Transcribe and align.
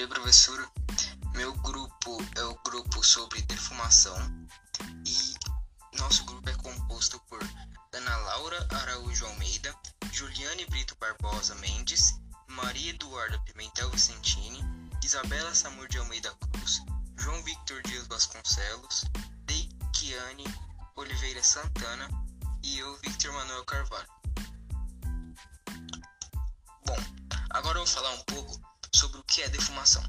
dia, 0.00 0.08
professora. 0.08 0.66
Meu 1.34 1.52
grupo 1.58 2.16
é 2.34 2.42
o 2.44 2.54
grupo 2.64 3.04
sobre 3.04 3.42
defumação 3.42 4.16
e 5.06 5.98
nosso 5.98 6.24
grupo 6.24 6.48
é 6.48 6.54
composto 6.54 7.20
por 7.28 7.38
Ana 7.92 8.16
Laura 8.16 8.66
Araújo 8.80 9.26
Almeida, 9.26 9.74
Juliane 10.10 10.64
Brito 10.66 10.96
Barbosa 10.98 11.54
Mendes, 11.56 12.18
Maria 12.48 12.90
Eduarda 12.90 13.38
Pimentel 13.40 13.90
Vicentini, 13.90 14.64
Isabela 15.04 15.54
Samur 15.54 15.86
de 15.88 15.98
Almeida 15.98 16.34
Cruz, 16.34 16.80
João 17.18 17.42
Victor 17.42 17.82
Dias 17.82 18.06
Vasconcelos, 18.06 19.04
Deikiane 19.44 20.44
Oliveira 20.96 21.42
Santana 21.42 22.08
e 22.62 22.78
eu, 22.78 22.96
Victor 23.00 23.34
Manuel 23.34 23.64
Carvalho. 23.66 24.08
Bom, 26.86 26.96
agora 27.50 27.78
eu 27.78 27.84
vou 27.84 27.94
falar 27.94 28.14
um 28.14 28.22
pouco 28.22 28.69
sobre 28.92 29.20
o 29.20 29.24
que 29.24 29.42
é 29.42 29.48
defumação. 29.48 30.02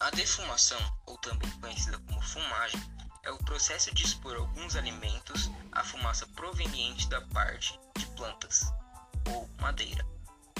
A 0.00 0.10
defumação, 0.10 0.78
ou 1.06 1.16
também 1.18 1.50
conhecida 1.60 1.98
como 2.00 2.20
fumagem, 2.20 2.80
é 3.22 3.30
o 3.30 3.38
processo 3.38 3.94
de 3.94 4.04
expor 4.04 4.36
alguns 4.36 4.76
alimentos 4.76 5.50
à 5.72 5.82
fumaça 5.82 6.26
proveniente 6.28 7.08
da 7.08 7.20
parte 7.28 7.78
de 7.96 8.06
plantas 8.08 8.64
ou 9.30 9.48
madeira, 9.60 10.06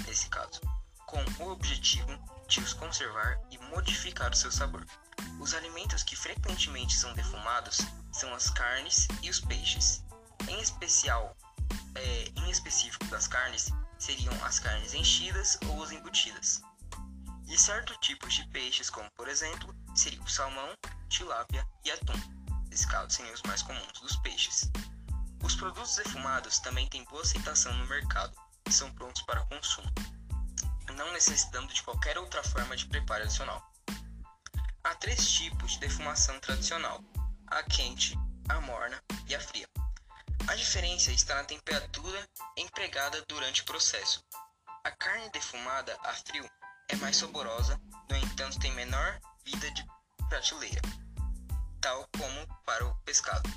nesse 0.07 0.29
caso, 0.29 0.61
com 1.07 1.23
o 1.41 1.51
objetivo 1.51 2.19
de 2.49 2.61
os 2.61 2.73
conservar 2.73 3.39
e 3.51 3.59
modificar 3.59 4.33
o 4.33 4.37
seu 4.37 4.51
sabor. 4.51 4.85
Os 5.41 5.53
alimentos 5.55 6.03
que 6.03 6.17
frequentemente 6.17 6.97
são 6.97 7.13
defumados 7.15 7.79
são 8.13 8.33
as 8.35 8.49
carnes 8.51 9.09
e 9.23 9.29
os 9.29 9.41
peixes. 9.41 10.03
Em 10.49 10.61
especial, 10.61 11.37
é, 11.95 12.33
em 12.37 12.51
específico 12.51 13.05
das 13.07 13.27
carnes, 13.27 13.71
seriam 13.99 14.33
as 14.45 14.59
carnes 14.59 14.95
enchidas 14.95 15.59
ou 15.69 15.83
as 15.83 15.93
embutidas. 15.93 16.63
E 17.47 17.59
certos 17.59 17.97
tipos 17.99 18.35
de 18.35 18.47
peixes, 18.49 18.91
como 18.91 19.11
por 19.13 19.29
exemplo, 19.29 19.75
seria 19.95 20.21
o 20.23 20.29
salmão, 20.29 20.73
tilápia 21.09 21.67
e 21.85 21.91
atum. 21.91 22.19
Esses 22.71 22.87
casos 22.87 23.15
seriam 23.15 23.35
os 23.35 23.43
mais 23.43 23.63
comuns 23.63 24.01
dos 24.01 24.17
peixes. 24.17 24.71
Os 25.43 25.55
produtos 25.55 25.97
defumados 25.97 26.59
também 26.59 26.89
têm 26.89 27.05
boa 27.05 27.23
aceitação 27.23 27.73
no 27.75 27.87
mercado 27.87 28.35
e 28.67 28.73
são 28.73 28.91
prontos 28.95 29.23
para 29.23 29.45
consumo, 29.47 29.89
não 30.97 31.13
necessitando 31.13 31.73
de 31.73 31.83
qualquer 31.83 32.19
outra 32.19 32.43
forma 32.43 32.77
de 32.77 32.87
preparo 32.87 33.25
adicional. 33.25 33.63
Há 34.83 34.95
três 34.97 35.31
tipos 35.31 35.73
de 35.73 35.81
defumação 35.81 36.41
tradicional: 36.41 37.05
a 37.47 37.63
quente, 37.63 38.19
a 38.49 38.61
morna 38.61 39.01
e 39.27 39.35
a 39.35 39.41
fria. 39.41 39.69
A 40.49 40.55
diferença 40.55 41.13
está 41.13 41.37
na 41.37 41.45
temperatura 41.45 42.29
empregada 42.57 43.23
durante 43.29 43.63
o 43.63 43.65
processo. 43.65 44.23
A 44.85 44.91
carne 44.91 45.31
defumada 45.31 45.97
a 46.03 46.13
frio 46.13 46.49
é 46.89 46.97
mais 46.97 47.17
saborosa, 47.17 47.81
no 48.11 48.17
entanto 48.17 48.59
tem 48.59 48.73
menor 48.73 49.21
vida 49.45 49.71
de 49.71 49.87
prateleira, 50.29 50.81
tal 51.81 52.09
como 52.19 52.47
para 52.65 52.87
o 52.87 52.95
pescado. 53.05 53.49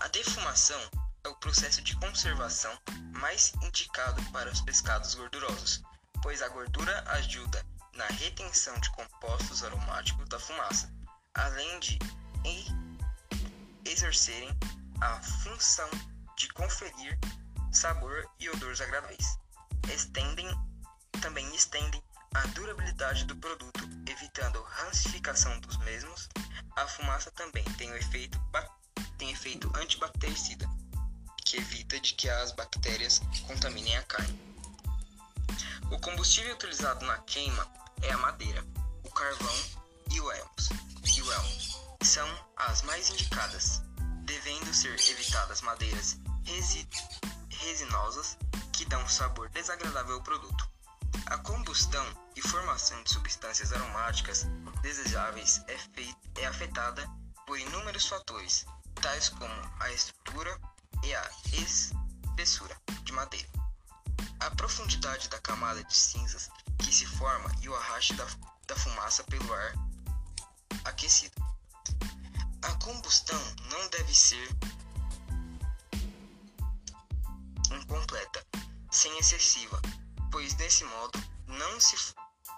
A 0.00 0.08
defumação 0.08 0.80
é 1.24 1.28
o 1.28 1.36
processo 1.36 1.82
de 1.82 1.96
conservação 1.96 2.76
mais 3.12 3.52
indicado 3.62 4.22
para 4.30 4.50
os 4.50 4.60
pescados 4.60 5.14
gordurosos, 5.14 5.82
pois 6.22 6.42
a 6.42 6.48
gordura 6.48 7.02
ajuda 7.12 7.64
na 7.94 8.06
retenção 8.06 8.78
de 8.80 8.90
compostos 8.90 9.64
aromáticos 9.64 10.28
da 10.28 10.38
fumaça, 10.38 10.92
além 11.34 11.80
de 11.80 11.98
exercerem 13.84 14.50
a 15.00 15.20
função 15.22 15.88
de 16.36 16.48
conferir 16.50 17.18
sabor 17.72 18.28
e 18.38 18.48
odores 18.50 18.80
agradáveis. 18.80 19.38
Estendem, 19.92 20.48
também 21.20 21.54
estendem 21.54 22.02
a 22.36 22.46
durabilidade 22.48 23.24
do 23.24 23.34
produto, 23.36 23.80
evitando 24.06 24.62
rancificação 24.62 25.58
dos 25.60 25.78
mesmos. 25.78 26.28
A 26.76 26.86
fumaça 26.86 27.30
também 27.30 27.64
tem 27.78 27.90
efeito, 27.94 28.38
tem 29.16 29.30
efeito 29.30 29.72
antibactericida, 29.74 30.68
que 31.46 31.56
evita 31.56 31.98
de 31.98 32.12
que 32.12 32.28
as 32.28 32.52
bactérias 32.52 33.20
contaminem 33.46 33.96
a 33.96 34.02
carne. 34.02 34.38
O 35.90 35.98
combustível 36.00 36.54
utilizado 36.54 37.06
na 37.06 37.16
queima 37.18 37.66
é 38.02 38.12
a 38.12 38.18
madeira, 38.18 38.62
o 39.02 39.10
carvão 39.10 39.56
e 40.10 40.20
o 40.20 40.30
elmo. 40.30 40.50
E 41.16 41.22
o 41.22 41.32
elmo 41.32 41.96
são 42.02 42.28
as 42.56 42.82
mais 42.82 43.08
indicadas, 43.08 43.80
devendo 44.24 44.74
ser 44.74 44.92
evitadas 45.08 45.62
madeiras 45.62 46.18
resi 46.44 46.86
resinosas 47.48 48.36
que 48.72 48.84
dão 48.84 49.02
um 49.02 49.08
sabor 49.08 49.48
desagradável 49.48 50.16
ao 50.16 50.22
produto. 50.22 50.75
A 51.26 51.38
combustão 51.38 52.06
e 52.36 52.40
formação 52.40 53.02
de 53.02 53.12
substâncias 53.12 53.72
aromáticas 53.72 54.46
desejáveis 54.80 55.60
é, 55.66 55.76
feita, 55.76 56.40
é 56.40 56.46
afetada 56.46 57.04
por 57.46 57.58
inúmeros 57.58 58.06
fatores, 58.06 58.64
tais 58.94 59.28
como 59.30 59.52
a 59.80 59.90
estrutura 59.90 60.56
e 61.02 61.12
a 61.12 61.30
espessura 61.52 62.80
de 63.02 63.12
madeira, 63.12 63.48
a 64.38 64.50
profundidade 64.52 65.28
da 65.28 65.40
camada 65.40 65.82
de 65.82 65.96
cinzas 65.96 66.48
que 66.78 66.94
se 66.94 67.06
forma 67.06 67.50
e 67.60 67.68
o 67.68 67.74
arraste 67.74 68.14
da, 68.14 68.26
da 68.68 68.76
fumaça 68.76 69.24
pelo 69.24 69.52
ar 69.52 69.74
aquecido. 70.84 71.34
A 72.62 72.72
combustão 72.84 73.40
não 73.70 73.88
deve 73.88 74.14
ser 74.14 74.48
incompleta, 77.72 78.46
sem 78.92 79.18
excessiva, 79.18 79.80
pois 80.30 80.54
desse 80.54 80.84
modo 80.84 81.22
não 81.46 81.80
se, 81.80 81.96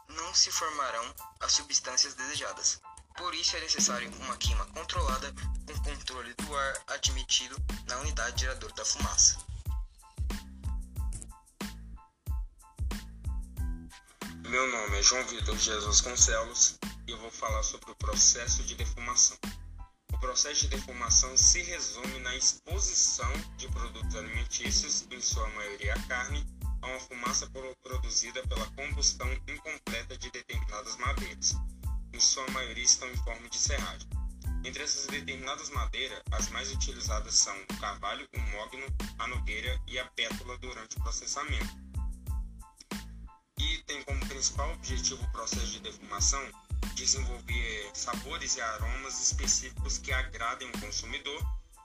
não 0.09 0.35
se 0.35 0.51
formarão 0.51 1.15
as 1.41 1.53
substâncias 1.53 2.15
desejadas. 2.15 2.81
Por 3.17 3.35
isso 3.35 3.57
é 3.57 3.61
necessário 3.61 4.11
uma 4.21 4.37
queima 4.37 4.65
controlada 4.67 5.33
com 5.67 5.79
controle 5.83 6.33
do 6.35 6.57
ar 6.57 6.83
admitido 6.89 7.57
na 7.87 7.97
unidade 7.99 8.43
geradora 8.43 8.73
da 8.75 8.85
fumaça. 8.85 9.39
Meu 14.49 14.67
nome 14.71 14.99
é 14.99 15.03
João 15.03 15.27
Vitor 15.27 15.59
Jesus 15.59 16.01
Concelos 16.01 16.79
e 17.07 17.11
eu 17.11 17.19
vou 17.19 17.31
falar 17.31 17.63
sobre 17.63 17.91
o 17.91 17.95
processo 17.97 18.63
de 18.63 18.75
defumação. 18.77 19.37
O 20.13 20.19
processo 20.19 20.63
de 20.63 20.69
defumação 20.69 21.37
se 21.37 21.63
resume 21.63 22.19
na 22.21 22.35
exposição 22.35 23.31
de 23.57 23.69
produtos 23.69 24.17
alimentícios, 24.17 25.07
em 25.11 25.21
sua 25.21 25.47
maioria 25.51 25.93
a 25.93 26.03
carne, 26.07 26.47
uma 26.89 27.01
fumaça 27.01 27.51
produzida 27.83 28.43
pela 28.49 28.67
combustão 28.73 29.31
incompleta 29.47 30.17
de 30.17 30.31
determinadas 30.31 30.97
madeiras. 30.97 31.55
Em 32.13 32.21
sua 32.21 32.49
maioria 32.51 32.85
estão 32.85 33.09
em 33.09 33.17
forma 33.19 33.49
de 33.49 33.57
serragem. 33.59 34.09
Entre 34.65 34.83
essas 34.83 35.07
determinadas 35.07 35.71
madeiras, 35.71 36.21
as 36.33 36.49
mais 36.49 36.73
utilizadas 36.73 37.35
são 37.35 37.57
o 37.63 37.81
carvalho, 37.81 38.27
o 38.35 38.41
mogno, 38.41 38.87
a 39.19 39.27
nogueira 39.29 39.81
e 39.87 39.99
a 39.99 40.05
pétula 40.07 40.59
durante 40.59 40.97
o 40.97 41.03
processamento. 41.03 41.77
E 43.59 43.79
tem 43.87 44.03
como 44.05 44.27
principal 44.27 44.73
objetivo 44.73 45.23
o 45.23 45.33
processo 45.33 45.67
de 45.67 45.81
defumação 45.81 46.43
desenvolver 46.95 47.91
sabores 47.95 48.57
e 48.57 48.61
aromas 48.61 49.21
específicos 49.21 49.99
que 49.99 50.13
agradem 50.13 50.69
o 50.69 50.81
consumidor, 50.81 51.41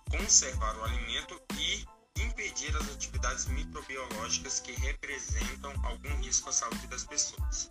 conservar 0.09 0.75
o 0.77 0.83
alimento 0.83 1.39
e 1.59 1.85
impedir 2.33 2.75
as 2.75 2.89
atividades 2.89 3.45
microbiológicas 3.45 4.59
que 4.59 4.71
representam 4.73 5.71
algum 5.83 6.15
risco 6.17 6.49
à 6.49 6.51
saúde 6.51 6.87
das 6.87 7.03
pessoas. 7.03 7.69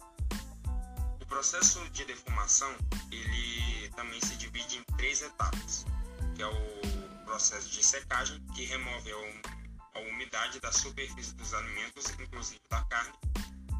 O 1.20 1.26
processo 1.26 1.80
de 1.90 2.04
defumação 2.04 2.72
ele 3.10 3.88
também 3.96 4.20
se 4.20 4.36
divide 4.36 4.78
em 4.78 4.84
três 4.96 5.20
etapas, 5.20 5.84
que 6.36 6.42
é 6.42 6.46
o 6.46 7.24
processo 7.24 7.68
de 7.70 7.82
secagem, 7.82 8.40
que 8.54 8.64
remove 8.64 9.10
a 9.94 9.98
umidade 10.00 10.60
da 10.60 10.70
superfície 10.70 11.34
dos 11.34 11.52
alimentos, 11.52 12.08
inclusive 12.20 12.60
da 12.70 12.84
carne, 12.84 13.14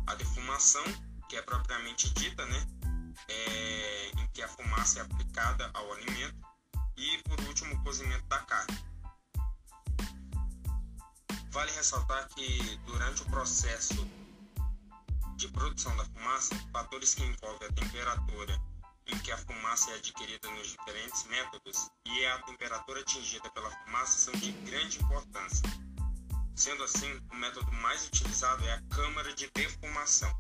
a 0.09 0.15
defumação, 0.17 0.85
que 1.29 1.37
é 1.37 1.43
propriamente 1.43 2.11
dita, 2.15 2.45
né, 2.47 2.67
é, 3.29 4.11
em 4.19 4.27
que 4.33 4.43
a 4.43 4.49
fumaça 4.49 4.99
é 4.99 5.03
aplicada 5.03 5.71
ao 5.75 5.93
alimento, 5.93 6.37
e 6.97 7.19
por 7.23 7.41
último 7.43 7.75
o 7.75 7.85
cozimento 7.85 8.27
da 8.27 8.39
carne. 8.41 8.92
Vale 11.53 11.71
ressaltar 11.73 12.27
que 12.29 12.79
durante 12.87 13.21
o 13.21 13.27
processo 13.27 14.09
de 15.37 15.49
produção 15.49 15.95
da 15.99 16.05
fumaça, 16.07 16.55
fatores 16.73 17.15
que 17.15 17.23
envolvem 17.23 17.69
a 17.69 17.73
temperatura 17.73 18.59
em 19.07 19.19
que 19.19 19.31
a 19.31 19.37
fumaça 19.37 19.91
é 19.91 19.97
adquirida 19.97 20.51
nos 20.51 20.69
diferentes 20.69 21.25
métodos 21.25 21.91
e 22.07 22.25
a 22.25 22.39
temperatura 22.45 23.01
atingida 23.01 23.51
pela 23.51 23.71
fumaça 23.71 24.19
são 24.19 24.41
de 24.41 24.51
grande 24.51 24.99
importância. 25.03 25.63
Sendo 26.57 26.85
assim, 26.85 27.21
o 27.31 27.37
método 27.37 27.71
mais 27.71 28.07
utilizado 28.07 28.65
é 28.65 28.73
a 28.73 28.83
câmara 28.85 29.35
de 29.35 29.51
defumação, 29.51 30.35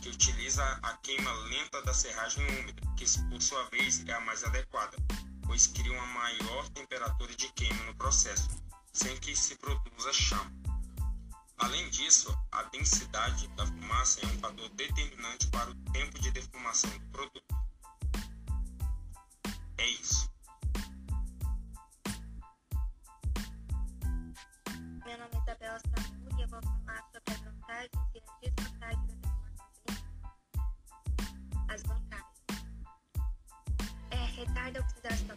que 0.00 0.08
utiliza 0.08 0.62
a 0.84 0.96
queima 0.98 1.32
lenta 1.32 1.82
da 1.82 1.92
serragem 1.92 2.46
úmida, 2.60 2.80
que 2.96 3.04
por 3.28 3.42
sua 3.42 3.64
vez 3.70 4.06
é 4.06 4.12
a 4.12 4.20
mais 4.20 4.44
adequada, 4.44 4.96
pois 5.44 5.66
cria 5.66 5.92
uma 5.92 6.06
maior 6.06 6.68
temperatura 6.68 7.34
de 7.34 7.52
queima 7.54 7.82
no 7.86 7.94
processo, 7.96 8.48
sem 8.94 9.16
que 9.18 9.36
se 9.36 9.56
produza 9.56 10.12
chama. 10.12 10.50
Além 11.58 11.90
disso, 11.90 12.36
a 12.52 12.62
densidade 12.64 13.48
da 13.48 13.66
fumaça 13.66 14.20
é 14.22 14.26
um 14.26 14.38
fator 14.38 14.68
determinante 14.70 15.48
para 15.48 15.70
o 15.70 15.74
tempo 15.92 16.18
de 16.20 16.30
defumação 16.30 16.90
do 16.90 17.06
produto. 17.10 17.54
É 19.78 19.86
isso. 19.86 20.30
Meu 25.04 25.18
nome 25.18 25.34
é 25.34 25.38
Isabela 25.38 25.80
Samu 25.80 26.38
e 26.38 26.42
eu 26.42 26.48
vou 26.48 26.62
falar 26.62 27.04
sobre 27.12 27.34
as 27.34 27.40
vantagens 27.40 27.90
e 28.14 28.18
as 28.18 28.40
desvantagens 28.40 29.06
da 29.06 29.14
defumação. 29.16 29.94
As 31.68 31.82
vantagens. 31.82 32.34
É, 34.10 34.24
retarda 34.36 34.78
a 34.78 34.82
oxidação 34.82 35.36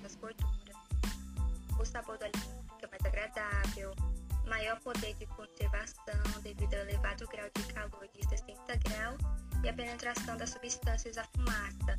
maior 4.58 4.80
poder 4.80 5.14
de 5.16 5.28
conservação 5.28 6.42
devido 6.42 6.74
ao 6.74 6.82
elevado 6.82 7.28
grau 7.28 7.48
de 7.56 7.74
calor 7.74 8.08
de 8.12 8.28
60 8.28 8.76
graus 8.78 9.22
e 9.64 9.70
a 9.70 9.74
penetração 9.74 10.36
das 10.36 10.50
substâncias 10.50 11.16
da 11.16 11.24
fumaça, 11.26 11.96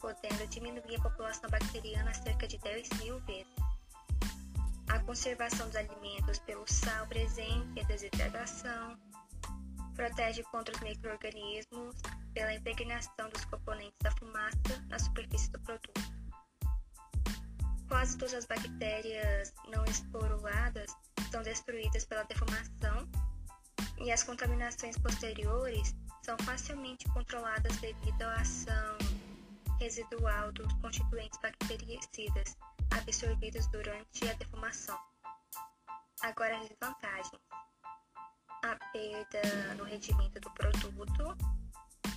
podendo 0.00 0.44
diminuir 0.48 0.96
a 0.96 1.02
população 1.02 1.48
bacteriana 1.48 2.12
cerca 2.12 2.48
de 2.48 2.58
10 2.58 2.88
mil 2.98 3.20
vezes. 3.20 3.54
A 4.88 4.98
conservação 5.00 5.68
dos 5.68 5.76
alimentos 5.76 6.40
pelo 6.40 6.64
sal 6.66 7.06
presente 7.06 7.68
e 7.76 7.80
a 7.80 7.84
desidratação, 7.84 8.98
protege 9.94 10.42
contra 10.44 10.74
os 10.74 10.80
micro-organismos 10.80 11.94
pela 12.34 12.52
impregnação 12.54 13.28
dos 13.30 13.44
componentes 13.44 13.98
da 14.02 14.10
fumaça 14.16 14.84
na 14.88 14.98
superfície 14.98 15.50
do 15.52 15.60
produto. 15.60 16.00
Quase 17.86 18.18
todas 18.18 18.34
as 18.34 18.46
bactérias 18.46 19.54
não 19.68 19.84
esporuladas 19.84 20.92
são 21.30 21.42
destruídas 21.42 22.04
pela 22.04 22.24
defumação 22.24 23.08
e 23.98 24.10
as 24.10 24.22
contaminações 24.22 24.98
posteriores 24.98 25.94
são 26.22 26.36
facilmente 26.38 27.08
controladas 27.10 27.76
devido 27.78 28.22
à 28.22 28.34
ação 28.34 28.98
residual 29.78 30.52
dos 30.52 30.72
constituintes 30.74 31.38
bactericidas 31.40 32.56
absorvidos 32.90 33.66
durante 33.68 34.28
a 34.28 34.32
defumação. 34.34 34.98
Agora 36.22 36.58
as 36.58 36.68
desvantagens. 36.68 37.40
A 38.62 38.76
perda 38.92 39.74
no 39.76 39.84
rendimento 39.84 40.38
do 40.38 40.50
produto 40.50 41.36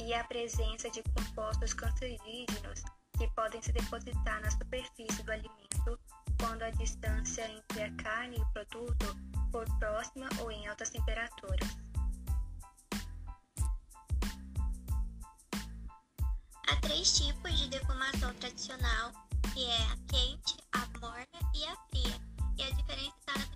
e 0.02 0.14
a 0.14 0.24
presença 0.26 0.90
de 0.90 1.02
compostos 1.04 1.74
cancerígenos 1.74 2.84
que 3.18 3.28
podem 3.34 3.62
se 3.62 3.72
depositar 3.72 4.42
na 4.42 4.52
superfície 4.52 5.24
do 5.24 5.32
alimento 5.32 6.00
quando 6.44 6.64
a 6.64 6.72
distância 6.72 7.50
entre 7.50 7.84
a 7.84 7.92
carne 7.96 8.36
e 8.36 8.42
o 8.42 8.46
produto 8.48 9.16
for 9.50 9.66
próxima 9.80 10.28
ou 10.42 10.52
em 10.52 10.68
altas 10.68 10.90
temperaturas. 10.90 11.70
Há 16.68 16.76
três 16.82 17.18
tipos 17.18 17.58
de 17.58 17.70
defumação 17.70 18.34
tradicional, 18.36 19.14
que 19.54 19.66
é 19.66 19.84
a 19.84 19.98
quente, 20.10 20.58
a 20.74 21.00
morna 21.00 21.52
e 21.56 21.66
a 21.66 21.78
fria, 21.88 22.20
e 22.58 22.64
a 22.64 22.72
diferença 22.72 23.16
está 23.20 23.40
na 23.40 23.53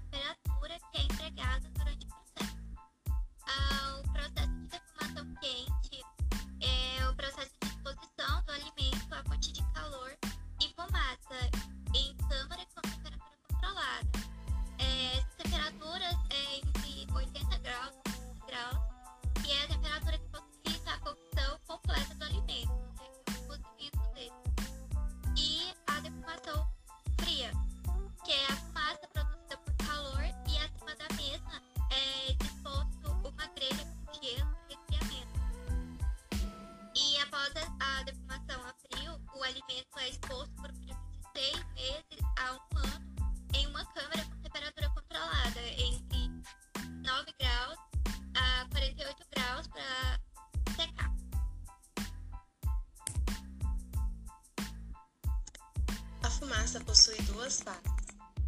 A 56.68 56.70
fumaça 56.70 56.86
possui 56.86 57.22
duas 57.28 57.62
fases. 57.62 57.82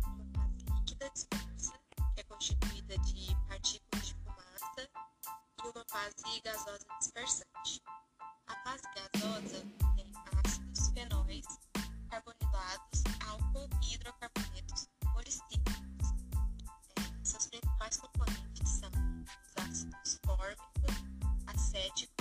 Uma 0.03 0.25
fase 0.35 0.65
líquida 0.75 1.09
dispersa, 1.09 1.73
que 2.13 2.19
é 2.19 2.23
constituída 2.23 2.97
de 2.97 3.33
partículas 3.47 4.07
de 4.07 4.13
fumaça, 4.13 4.89
e 5.63 5.67
uma 5.69 5.85
fase 5.89 6.41
gasosa 6.43 6.85
dispersante. 6.99 7.81
A 8.47 8.55
fase 8.65 8.83
gasosa 8.93 9.65
tem 9.95 10.11
ácidos, 10.37 10.89
fenóis, 10.89 11.45
carbonilados, 12.09 13.03
álcool 13.25 13.69
e 13.83 13.93
hidrocarbonetos 13.93 14.89
policíclicos. 15.13 16.09
É, 16.97 17.23
seus 17.25 17.47
principais 17.47 17.95
componentes 17.95 18.69
são 18.69 18.91
os 18.91 19.63
ácidos 19.63 20.19
fórmico, 20.25 20.65
acético, 21.47 22.13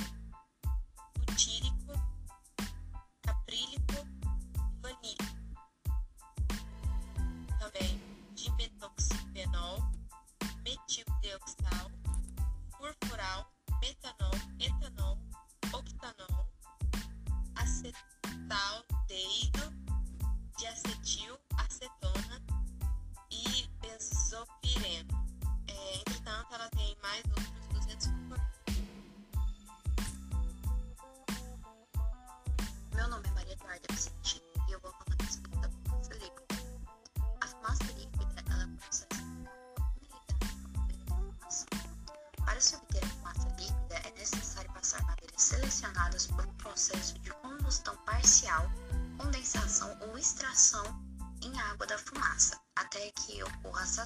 date 19.18 19.57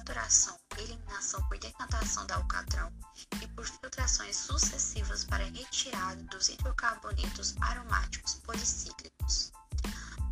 saturação, 0.03 0.57
eliminação 0.77 1.41
por 1.47 1.57
decantação 1.57 2.25
da 2.27 2.35
alcatrão 2.35 2.91
e 3.41 3.47
por 3.47 3.65
filtrações 3.65 4.35
sucessivas 4.35 5.23
para 5.23 5.45
retirada 5.45 6.21
dos 6.23 6.49
hidrocarbonetos 6.49 7.55
aromáticos 7.61 8.35
policíclicos. 8.35 9.53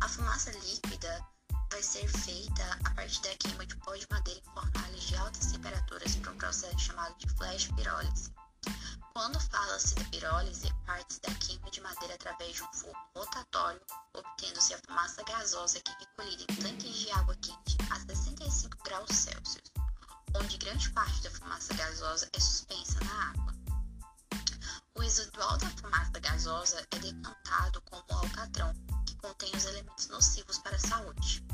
A 0.02 0.08
fumaça 0.08 0.50
líquida 0.50 1.26
vai 1.70 1.82
ser 1.82 2.06
feita 2.06 2.78
a 2.84 2.90
partir 2.90 3.22
da 3.22 3.34
queima 3.36 3.64
de 3.64 3.74
pó 3.76 3.96
de 3.96 4.06
madeira 4.10 4.40
em 4.40 4.52
fornalhas 4.52 5.02
de 5.04 5.16
altas 5.16 5.52
temperaturas 5.52 6.16
por 6.16 6.28
um 6.28 6.36
processo 6.36 6.78
chamado 6.78 7.16
de 7.16 7.28
flash 7.30 7.68
pirólise. 7.74 8.30
Quando 9.14 9.40
fala-se 9.40 9.94
da 9.94 10.04
pirólise, 10.04 10.68
parte-se 10.86 11.20
da 11.22 11.34
queima 11.34 11.70
de 11.70 11.80
madeira 11.80 12.14
através 12.14 12.56
de 12.56 12.62
um 12.62 12.72
forno 12.74 13.00
rotatório, 13.16 13.80
obtendo-se 14.14 14.74
a 14.74 14.78
fumaça 14.86 15.22
gasosa 15.24 15.80
que 15.80 15.92
é 15.92 15.98
recolhida 15.98 16.42
em 16.42 16.56
tanques 16.56 16.94
de 16.94 17.10
água 17.10 17.34
quente 17.36 17.51
grande 20.72 20.90
parte 20.92 21.20
da 21.20 21.30
fumaça 21.30 21.74
gasosa 21.74 22.26
é 22.32 22.40
suspensa 22.40 22.98
na 23.04 23.30
água. 23.30 23.54
O 24.94 25.00
residual 25.00 25.58
da 25.58 25.68
fumaça 25.68 26.18
gasosa 26.18 26.86
é 26.92 26.98
decantado 26.98 27.82
como 27.82 28.02
alcatrão, 28.08 28.72
que 29.06 29.14
contém 29.16 29.54
os 29.54 29.66
elementos 29.66 30.08
nocivos 30.08 30.56
para 30.60 30.76
a 30.76 30.78
saúde. 30.78 31.44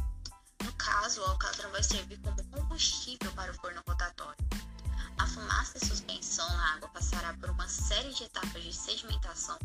No 0.62 0.72
caso, 0.74 1.20
o 1.20 1.24
alcatrão 1.24 1.68
vai 1.72 1.82
servir 1.82 2.20
como 2.20 2.44
combustível 2.44 3.32
para 3.32 3.50
o 3.50 3.54
forno 3.54 3.82
rotatório. 3.88 4.38
A 5.18 5.26
fumaça 5.26 5.78
e 5.78 5.84
suspensão 5.84 6.48
na 6.50 6.74
água 6.74 6.88
passará 6.90 7.34
por 7.38 7.50
uma 7.50 7.66
série 7.66 8.14
de 8.14 8.22
etapas 8.22 8.62
de 8.62 8.72
sedimentação, 8.72 9.58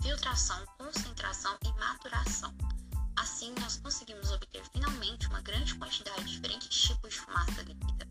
filtração, 0.00 0.64
concentração 0.78 1.58
e 1.64 1.72
maturação. 1.80 2.54
Assim, 3.16 3.52
nós 3.58 3.76
conseguimos 3.78 4.30
obter 4.30 4.62
finalmente 4.72 5.26
uma 5.26 5.40
grande 5.40 5.74
quantidade 5.74 6.22
de 6.22 6.34
diferentes 6.34 6.80
tipos 6.80 7.12
de 7.12 7.18
fumaça 7.18 7.62
líquida. 7.62 8.09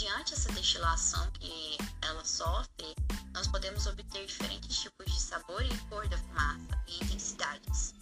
Mediante 0.00 0.32
essa 0.32 0.50
destilação, 0.52 1.30
que 1.32 1.76
ela 2.00 2.24
sofre, 2.24 2.96
nós 3.34 3.46
podemos 3.48 3.86
obter 3.86 4.24
diferentes 4.24 4.80
tipos 4.80 5.04
de 5.04 5.20
sabor 5.20 5.62
e 5.62 5.78
cor 5.90 6.08
da 6.08 6.16
fumaça 6.16 6.82
e 6.86 7.04
intensidades. 7.04 7.92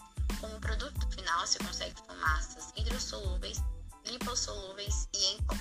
Com 0.40 0.46
o 0.46 0.60
produto 0.60 1.08
final 1.10 1.44
se 1.44 1.58
consegue 1.58 2.00
fumaças 2.06 2.72
hidrossolúveis, 2.76 3.58
lipossolúveis 4.06 5.08
e 5.12 5.24
em 5.24 5.42
pó. 5.42 5.56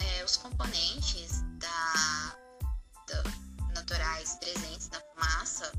É, 0.00 0.24
os 0.24 0.36
componentes 0.36 1.42
da, 1.60 2.36
da 3.06 3.22
naturais 3.72 4.36
presentes 4.40 4.88
na 4.88 5.00
fumaça 5.00 5.70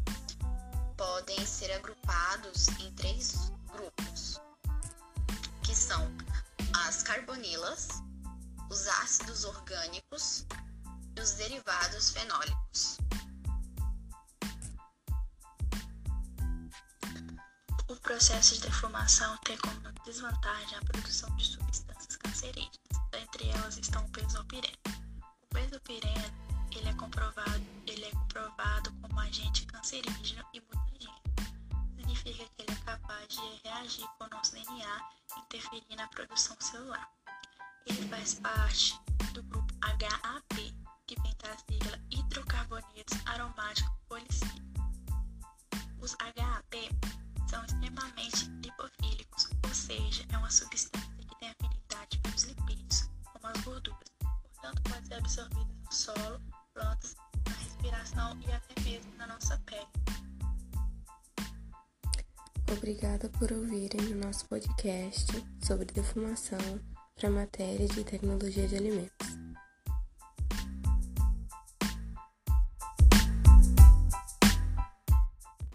podem 0.96 1.46
ser 1.46 1.74
agrupados 1.74 2.70
em 2.80 2.90
três 2.94 3.52
grupos, 3.68 4.40
que 5.62 5.76
são 5.76 6.10
as 6.88 7.04
carbonilas, 7.04 8.02
os 8.72 8.88
ácidos 8.88 9.44
orgânicos 9.44 10.46
e 11.18 11.20
os 11.20 11.34
derivados 11.34 12.12
fenólicos. 12.12 12.98
O 17.90 17.96
processo 17.98 18.56
de 18.56 18.62
defumação 18.62 19.38
tem 19.44 19.58
como 19.58 19.92
desvantagem 20.06 20.78
a 20.78 20.82
produção 20.86 21.36
de 21.36 21.48
substâncias 21.48 22.16
cancerígenas. 22.16 22.80
Entre 23.14 23.50
elas 23.50 23.78
estão 23.78 24.06
o 24.06 24.08
benzopireno. 24.08 24.78
O 24.88 25.54
benzopireno 25.54 26.34
ele 26.72 26.88
é 26.88 26.94
comprovado, 26.94 27.62
ele 27.86 28.06
é 28.06 28.12
comprovado 28.12 28.90
como 29.02 29.20
agente 29.20 29.66
cancerígeno 29.66 30.46
e 30.54 30.62
mutagênico. 30.62 31.22
Significa 31.98 32.46
que 32.46 32.62
ele 32.62 32.72
é 32.72 32.86
capaz 32.86 33.28
de 33.28 33.62
reagir 33.66 34.08
com 34.18 34.24
o 34.24 34.30
nosso 34.30 34.54
DNA 34.54 35.10
e 35.36 35.40
interferir 35.42 35.96
na 35.98 36.08
produção 36.08 36.56
celular. 36.62 37.12
Ele 37.86 38.08
faz 38.10 38.36
parte 38.36 39.00
do 39.34 39.44
grupo 39.44 39.74
HAP, 39.82 40.74
que 41.08 41.16
vem 41.22 41.36
da 41.42 41.58
sigla 41.58 42.00
hidrocarbonetos 42.12 43.18
aromáticos 43.26 43.92
policíclicos. 44.08 44.82
Os 46.00 46.14
HAP 46.14 46.74
são 47.50 47.64
extremamente 47.66 48.46
lipofílicos, 48.64 49.50
ou 49.64 49.74
seja, 49.74 50.26
é 50.30 50.38
uma 50.38 50.50
substância 50.50 51.10
que 51.18 51.40
tem 51.40 51.50
afinidade 51.50 52.20
pelos 52.20 52.44
lipídios, 52.44 53.10
como 53.26 53.48
as 53.48 53.62
gorduras. 53.64 54.10
Portanto, 54.54 54.82
pode 54.84 55.08
ser 55.08 55.14
absorvida 55.16 55.74
no 55.86 55.92
solo, 55.92 56.42
plantas, 56.74 57.16
na 57.48 57.56
respiração 57.56 58.40
e 58.42 58.52
até 58.52 58.82
mesmo 58.82 59.16
na 59.18 59.28
nossa 59.28 59.58
pele. 59.66 59.88
Obrigada 62.72 63.28
por 63.30 63.52
ouvirem 63.52 64.14
o 64.14 64.26
nosso 64.26 64.46
podcast 64.46 65.28
sobre 65.62 65.86
defumação 65.88 66.80
para 67.22 67.30
a 67.30 67.34
matéria 67.34 67.88
de 67.88 68.04
tecnologia 68.04 68.68
de 68.68 68.76
alimentos. 68.78 69.21